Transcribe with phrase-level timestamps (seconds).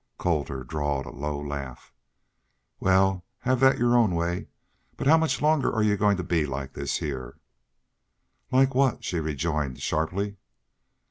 [0.17, 1.93] Colter drawled a low laugh.
[2.79, 4.47] "Wal, have that your own way.
[4.97, 7.33] But how much longer are yu goin' to be like this heah?"
[8.49, 10.37] "Like what?" she rejoined, sharply.